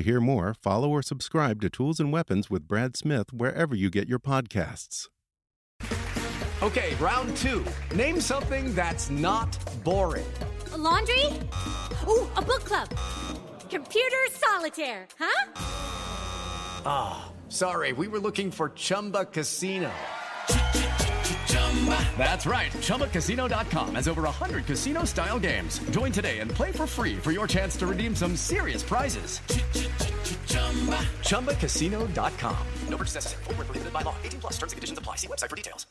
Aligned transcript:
To 0.00 0.04
hear 0.04 0.18
more, 0.22 0.54
follow 0.54 0.88
or 0.88 1.02
subscribe 1.02 1.60
to 1.60 1.68
Tools 1.68 2.00
and 2.00 2.10
Weapons 2.10 2.48
with 2.48 2.66
Brad 2.66 2.96
Smith 2.96 3.34
wherever 3.34 3.74
you 3.74 3.90
get 3.90 4.08
your 4.08 4.18
podcasts. 4.18 5.08
Okay, 6.62 6.94
round 6.94 7.36
two. 7.36 7.62
Name 7.94 8.18
something 8.18 8.74
that's 8.74 9.10
not 9.10 9.58
boring. 9.84 10.24
A 10.72 10.78
laundry? 10.78 11.26
Ooh, 12.08 12.26
a 12.34 12.40
book 12.40 12.64
club. 12.64 12.88
Computer 13.68 14.16
solitaire, 14.30 15.06
huh? 15.18 15.52
Ah, 16.86 17.32
sorry, 17.50 17.92
we 17.92 18.08
were 18.08 18.20
looking 18.20 18.50
for 18.50 18.70
Chumba 18.70 19.26
Casino. 19.26 19.90
That's 22.18 22.44
right. 22.44 22.70
ChumbaCasino.com 22.72 23.94
has 23.94 24.08
over 24.08 24.22
100 24.22 24.66
casino 24.66 25.04
style 25.04 25.38
games. 25.38 25.78
Join 25.90 26.12
today 26.12 26.40
and 26.40 26.50
play 26.50 26.70
for 26.70 26.86
free 26.86 27.16
for 27.16 27.32
your 27.32 27.46
chance 27.46 27.76
to 27.78 27.86
redeem 27.86 28.14
some 28.14 28.36
serious 28.36 28.82
prizes. 28.82 29.40
ChumbaCasino.com. 31.24 32.66
No 32.88 32.96
purchase 32.98 33.14
necessary. 33.14 33.44
Full 33.44 33.54
prohibited 33.54 33.92
by 33.92 34.02
law. 34.02 34.14
18 34.22 34.40
plus 34.40 34.52
terms 34.58 34.72
and 34.72 34.76
conditions 34.76 34.98
apply. 34.98 35.16
See 35.16 35.28
website 35.28 35.48
for 35.48 35.56
details. 35.56 35.86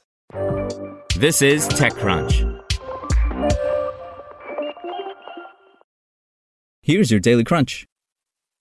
This 1.16 1.42
is 1.42 1.68
TechCrunch. 1.70 2.62
Here's 6.82 7.12
your 7.12 7.20
Daily 7.20 7.44
Crunch. 7.44 7.86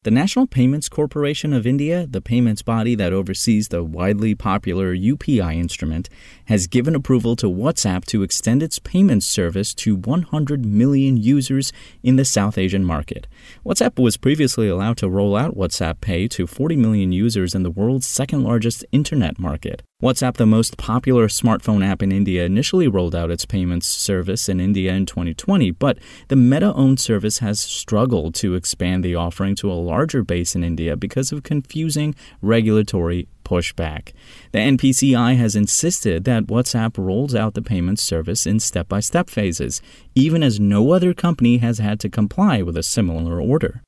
The 0.05 0.13
National 0.13 0.47
Payments 0.47 0.89
Corporation 0.89 1.53
of 1.53 1.67
India, 1.67 2.07
the 2.07 2.21
payments 2.21 2.63
body 2.63 2.95
that 2.95 3.13
oversees 3.13 3.67
the 3.67 3.83
widely 3.83 4.33
popular 4.33 4.95
UPI 4.95 5.57
instrument, 5.57 6.09
has 6.45 6.69
given 6.69 6.95
approval 6.95 7.35
to 7.35 7.47
WhatsApp 7.47 8.05
to 8.05 8.23
extend 8.23 8.63
its 8.63 8.79
payments 8.79 9.27
service 9.27 9.75
to 9.75 9.97
100 9.97 10.65
million 10.65 11.17
users 11.17 11.73
in 12.01 12.15
the 12.15 12.25
South 12.25 12.57
Asian 12.57 12.85
market. 12.85 13.27
WhatsApp 13.67 14.01
was 14.01 14.17
previously 14.17 14.69
allowed 14.69 14.99
to 14.99 15.11
roll 15.11 15.35
out 15.35 15.57
WhatsApp 15.57 16.01
Pay 16.01 16.29
to 16.29 16.47
40 16.47 16.77
million 16.77 17.11
users 17.11 17.53
in 17.53 17.65
the 17.65 17.71
world's 17.71 18.07
second 18.07 18.45
largest 18.45 18.85
internet 18.93 19.41
market. 19.41 19.83
WhatsApp, 20.01 20.37
the 20.37 20.47
most 20.47 20.77
popular 20.77 21.27
smartphone 21.27 21.85
app 21.85 22.05
in 22.05 22.13
India, 22.13 22.45
initially 22.45 22.87
rolled 22.87 23.17
out 23.17 23.33
its 23.33 23.45
payments 23.45 23.89
service 23.89 24.49
in 24.49 24.61
India 24.61 24.93
in 24.93 25.07
2020, 25.07 25.73
but 25.73 25.99
the 26.29 26.37
Meta 26.37 26.73
owned 26.75 27.01
service 27.01 27.41
has 27.41 27.61
struggled 27.61 28.33
to 28.37 28.55
expand 28.55 29.03
the 29.03 29.17
offering 29.17 29.57
to 29.57 29.69
a 29.69 29.75
larger 29.75 30.23
base 30.23 30.55
in 30.55 30.63
India 30.63 30.97
because 30.97 31.33
of 31.33 31.43
confusing 31.43 32.15
regulatory 32.41 33.27
pushback. 33.45 34.13
The 34.53 34.61
NPCI 34.61 35.37
has 35.37 35.57
insisted 35.57 36.23
that 36.27 36.47
WhatsApp 36.47 36.97
rolls 36.97 37.35
out 37.35 37.55
the 37.55 37.61
payments 37.61 38.05
service 38.05 38.47
in 38.47 38.61
step 38.61 38.89
by 38.89 39.01
step 39.01 39.29
phases, 39.29 39.83
even 40.15 40.45
as 40.45 40.61
no 40.61 40.93
other 40.93 41.13
company 41.13 41.59
has 41.59 41.79
had 41.79 41.99
to 41.99 42.09
comply 42.09 42.63
with 42.63 42.77
a 42.77 42.85
similar 42.85 43.41
order. 43.41 43.83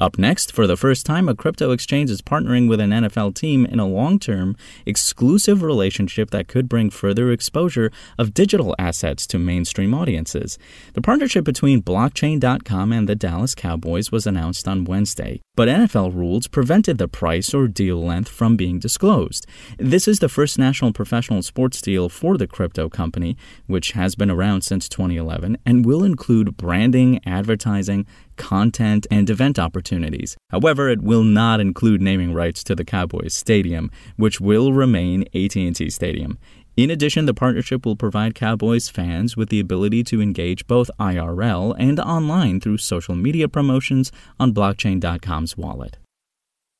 Up 0.00 0.18
next, 0.18 0.50
for 0.50 0.66
the 0.66 0.76
first 0.76 1.06
time, 1.06 1.28
a 1.28 1.36
crypto 1.36 1.70
exchange 1.70 2.10
is 2.10 2.20
partnering 2.20 2.68
with 2.68 2.80
an 2.80 2.90
NFL 2.90 3.32
team 3.36 3.64
in 3.64 3.78
a 3.78 3.86
long 3.86 4.18
term, 4.18 4.56
exclusive 4.84 5.62
relationship 5.62 6.32
that 6.32 6.48
could 6.48 6.68
bring 6.68 6.90
further 6.90 7.30
exposure 7.30 7.92
of 8.18 8.34
digital 8.34 8.74
assets 8.76 9.24
to 9.28 9.38
mainstream 9.38 9.94
audiences. 9.94 10.58
The 10.94 11.00
partnership 11.00 11.44
between 11.44 11.80
Blockchain.com 11.80 12.92
and 12.92 13.08
the 13.08 13.14
Dallas 13.14 13.54
Cowboys 13.54 14.10
was 14.10 14.26
announced 14.26 14.66
on 14.66 14.82
Wednesday, 14.82 15.40
but 15.54 15.68
NFL 15.68 16.12
rules 16.12 16.48
prevented 16.48 16.98
the 16.98 17.06
price 17.06 17.54
or 17.54 17.68
deal 17.68 18.04
length 18.04 18.28
from 18.28 18.56
being 18.56 18.80
disclosed. 18.80 19.46
This 19.78 20.08
is 20.08 20.18
the 20.18 20.28
first 20.28 20.58
national 20.58 20.92
professional 20.92 21.42
sports 21.42 21.80
deal 21.80 22.08
for 22.08 22.36
the 22.36 22.48
crypto 22.48 22.88
company, 22.88 23.36
which 23.68 23.92
has 23.92 24.16
been 24.16 24.28
around 24.28 24.62
since 24.62 24.88
2011 24.88 25.56
and 25.64 25.86
will 25.86 26.02
include 26.02 26.56
branding, 26.56 27.20
advertising, 27.24 28.06
content, 28.36 29.06
and 29.10 29.28
event 29.30 29.58
opportunities. 29.58 30.36
However, 30.50 30.88
it 30.88 31.02
will 31.02 31.24
not 31.24 31.60
include 31.60 32.00
naming 32.00 32.32
rights 32.32 32.64
to 32.64 32.74
the 32.74 32.84
Cowboys 32.84 33.34
Stadium, 33.34 33.90
which 34.16 34.40
will 34.40 34.72
remain 34.72 35.22
AT&T 35.34 35.90
Stadium. 35.90 36.38
In 36.76 36.90
addition, 36.90 37.26
the 37.26 37.34
partnership 37.34 37.86
will 37.86 37.94
provide 37.94 38.34
Cowboys 38.34 38.88
fans 38.88 39.36
with 39.36 39.48
the 39.48 39.60
ability 39.60 40.02
to 40.04 40.20
engage 40.20 40.66
both 40.66 40.90
IRL 40.98 41.74
and 41.78 42.00
online 42.00 42.60
through 42.60 42.78
social 42.78 43.14
media 43.14 43.48
promotions 43.48 44.10
on 44.40 44.52
blockchain.com's 44.52 45.56
wallet. 45.56 45.98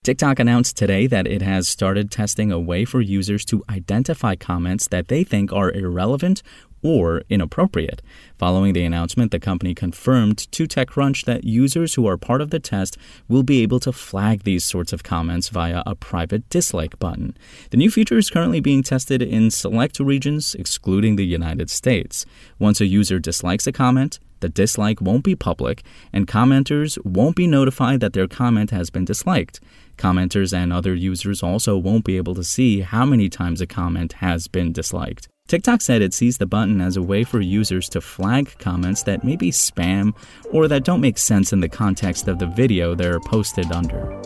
TikTok 0.03 0.38
announced 0.38 0.76
today 0.76 1.06
that 1.06 1.26
it 1.26 1.41
has 1.41 1.66
started 1.66 2.10
testing 2.10 2.53
a 2.53 2.60
way 2.60 2.84
for 2.84 3.00
users 3.00 3.42
to 3.47 3.65
identify 3.71 4.34
comments 4.34 4.86
that 4.88 5.09
they 5.09 5.25
think 5.25 5.50
are 5.50 5.71
irrelevant 5.71 6.42
or 6.84 7.22
inappropriate. 7.28 8.03
Following 8.39 8.75
the 8.75 8.84
announcement, 8.84 9.33
the 9.33 9.41
company 9.41 9.75
confirmed 9.75 10.39
to 10.53 10.69
TechCrunch 10.69 11.25
that 11.25 11.45
users 11.45 11.95
who 11.95 12.06
are 12.06 12.19
part 12.19 12.41
of 12.41 12.50
the 12.50 12.61
test 12.61 12.97
will 13.27 13.43
be 13.43 13.62
able 13.62 13.81
to 13.81 13.93
flag 13.93 14.45
these 14.45 14.65
sorts 14.65 14.93
of 14.93 15.03
comments 15.03 15.49
via 15.49 15.83
a 15.87 15.95
private 15.95 16.49
dislike 16.50 16.99
button. 16.99 17.37
The 17.71 17.78
new 17.78 17.91
feature 17.91 18.19
is 18.19 18.31
currently 18.31 18.61
being 18.61 18.83
tested 18.83 19.22
in 19.22 19.50
select 19.50 19.99
regions, 19.99 20.55
excluding 20.55 21.17
the 21.17 21.27
United 21.27 21.71
States. 21.71 22.27
Once 22.59 22.81
a 22.81 22.87
user 22.87 23.19
dislikes 23.19 23.66
a 23.66 23.72
comment, 23.72 24.19
the 24.41 24.49
dislike 24.51 25.01
won't 25.01 25.25
be 25.25 25.34
public, 25.34 25.83
and 26.12 26.27
commenters 26.27 27.03
won't 27.03 27.34
be 27.34 27.47
notified 27.47 28.01
that 28.01 28.12
their 28.12 28.28
comment 28.28 28.72
has 28.72 28.91
been 28.91 29.06
disliked. 29.06 29.59
Commenters 29.97 30.53
and 30.53 30.71
other 30.71 30.95
users 30.95 31.43
also 31.43 31.78
won't 31.78 32.05
be 32.05 32.19
able 32.19 32.34
to 32.34 32.45
see 32.45 32.81
how 32.81 33.06
many 33.06 33.31
times 33.31 33.62
a 33.62 33.66
comment 33.66 34.15
has 34.15 34.47
been 34.49 34.71
disliked. 34.71 35.28
TikTok 35.47 35.82
said 35.82 36.00
it 36.00 36.15
sees 36.15 36.38
the 36.38 36.47
button 36.47 36.81
as 36.81 36.97
a 36.97 37.03
way 37.03 37.22
for 37.22 37.38
users 37.38 37.91
to 37.91 38.00
flag 38.00 38.56
comments 38.59 39.03
that 39.03 39.25
may 39.25 39.37
be 39.37 39.50
spam 39.50 40.15
or 40.50 40.69
that 40.69 40.84
don't 40.84 41.03
make 41.03 41.19
sense 41.19 41.53
in 41.53 41.60
the 41.60 41.69
context 41.69 42.28
of 42.28 42.38
the 42.38 42.47
video 42.47 42.94
they're 42.94 43.21
posted 43.21 43.71
under. 43.71 44.22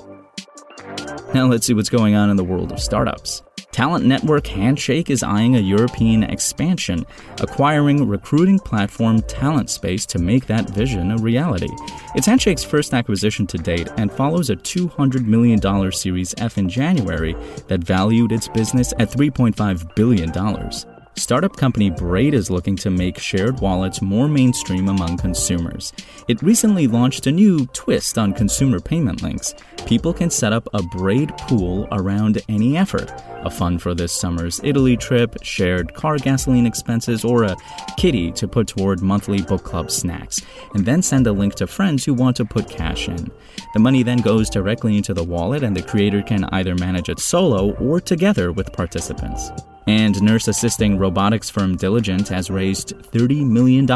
Now 1.35 1.47
let's 1.47 1.67
see 1.67 1.75
what's 1.75 1.89
going 1.89 2.15
on 2.15 2.31
in 2.31 2.37
the 2.37 2.45
world 2.45 2.71
of 2.71 2.79
startups. 2.79 3.43
Talent 3.73 4.07
network 4.07 4.47
Handshake 4.47 5.11
is 5.11 5.25
eyeing 5.25 5.57
a 5.57 5.61
European 5.61 6.23
expansion, 6.23 7.05
acquiring 7.41 8.09
recruiting 8.09 8.61
platform 8.61 9.21
TalentSpace 9.23 10.07
to 10.07 10.21
make 10.21 10.47
that 10.47 10.71
vision 10.71 11.11
a 11.11 11.19
reality. 11.19 11.69
It's 12.15 12.29
Handshake's 12.29 12.65
first 12.65 12.95
acquisition 12.95 13.45
to 13.49 13.59
date 13.59 13.89
and 13.97 14.13
follows 14.13 14.51
a 14.51 14.57
$200 14.57 15.27
million 15.27 15.93
Series 15.93 16.33
F 16.39 16.59
in 16.59 16.69
January 16.69 17.35
that 17.67 17.81
valued 17.81 18.31
its 18.31 18.47
business 18.47 18.93
at 19.01 19.11
$3.5 19.11 19.95
billion. 19.97 20.98
Startup 21.19 21.55
company 21.57 21.91
Braid 21.91 22.33
is 22.33 22.49
looking 22.49 22.77
to 22.77 22.91
make 22.91 23.19
shared 23.19 23.59
wallets 23.59 24.01
more 24.01 24.29
mainstream 24.29 24.89
among 24.89 25.19
consumers. 25.19 25.93
It 26.29 26.41
recently 26.43 26.87
launched 26.87 27.27
a 27.27 27.33
new 27.33 27.67
twist 27.73 28.17
on 28.17 28.33
consumer 28.33 28.79
payment 28.79 29.21
links. 29.21 29.53
People 29.85 30.15
can 30.15 30.31
set 30.31 30.53
up 30.53 30.69
a 30.73 30.83
Braid 30.83 31.37
pool 31.37 31.89
around 31.91 32.41
any 32.49 32.77
effort 32.77 33.13
a 33.45 33.51
fund 33.51 33.81
for 33.81 33.95
this 33.95 34.13
summer's 34.13 34.61
Italy 34.65 34.97
trip, 34.97 35.37
shared 35.43 35.95
car 35.95 36.19
gasoline 36.19 36.67
expenses, 36.67 37.25
or 37.25 37.45
a 37.45 37.57
kitty 37.97 38.33
to 38.33 38.49
put 38.49 38.67
toward 38.67 39.01
monthly 39.01 39.43
book 39.43 39.65
club 39.65 39.91
snacks, 39.91 40.41
and 40.75 40.85
then 40.85 41.03
send 41.03 41.27
a 41.27 41.33
link 41.33 41.55
to 41.55 41.67
friends 41.67 42.05
who 42.05 42.15
want 42.15 42.37
to 42.37 42.45
put 42.45 42.69
cash 42.69 43.09
in. 43.09 43.31
The 43.75 43.81
money 43.81 44.03
then 44.03 44.19
goes 44.19 44.51
directly 44.51 44.97
into 44.97 45.15
the 45.15 45.25
wallet, 45.25 45.63
and 45.63 45.77
the 45.77 45.83
creator 45.83 46.23
can 46.23 46.45
either 46.47 46.75
manage 46.75 47.09
it 47.09 47.21
solo 47.21 47.75
or 47.75 48.01
together 48.01 48.53
with 48.53 48.73
participants. 48.73 49.51
And 49.89 50.21
nurse 50.23 50.49
assisting 50.49 50.99
robotics 50.99 51.49
firm 51.49 51.75
Diligent 51.75 52.29
has 52.29 52.51
raised 52.51 52.91
$30 53.11 53.47
million. 53.47 53.87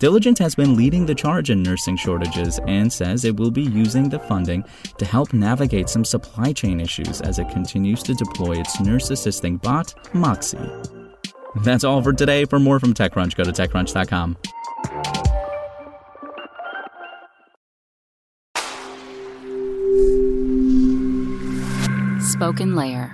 Diligent 0.00 0.38
has 0.40 0.56
been 0.56 0.74
leading 0.74 1.06
the 1.06 1.14
charge 1.14 1.50
in 1.50 1.62
nursing 1.62 1.96
shortages 1.96 2.58
and 2.66 2.92
says 2.92 3.24
it 3.24 3.36
will 3.36 3.52
be 3.52 3.62
using 3.62 4.08
the 4.08 4.18
funding 4.18 4.64
to 4.98 5.04
help 5.04 5.32
navigate 5.32 5.88
some 5.88 6.04
supply 6.04 6.52
chain 6.52 6.80
issues 6.80 7.20
as 7.20 7.38
it 7.38 7.48
continues 7.50 8.02
to 8.02 8.12
deploy 8.12 8.58
its 8.58 8.80
nurse 8.80 9.10
assisting 9.10 9.56
bot, 9.56 9.94
Moxie. 10.12 10.58
That's 11.62 11.84
all 11.84 12.02
for 12.02 12.12
today. 12.12 12.44
For 12.44 12.58
more 12.58 12.80
from 12.80 12.92
TechCrunch, 12.92 13.36
go 13.36 13.44
to 13.44 13.52
TechCrunch.com. 13.52 14.36
Spoken 22.20 22.74
Layer. 22.74 23.13